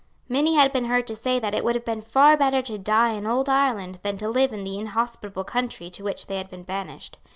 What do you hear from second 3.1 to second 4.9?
in old Ireland than to live in the